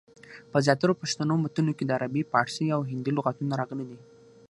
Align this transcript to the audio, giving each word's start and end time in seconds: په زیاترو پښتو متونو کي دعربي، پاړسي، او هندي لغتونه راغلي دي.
په 0.51 0.57
زیاترو 0.65 0.99
پښتو 1.01 1.23
متونو 1.43 1.71
کي 1.77 1.83
دعربي، 1.89 2.21
پاړسي، 2.31 2.65
او 2.75 2.81
هندي 2.89 3.11
لغتونه 3.17 3.53
راغلي 3.61 3.85
دي. 3.89 3.97